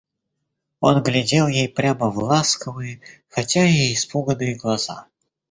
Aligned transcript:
Он 0.79 1.03
глядел 1.03 1.47
ей 1.47 1.69
прямо 1.69 2.09
в 2.09 2.17
ласковые, 2.17 3.01
хотя 3.29 3.65
и 3.67 3.93
испуганные 3.93 4.55
глаза. 4.55 5.05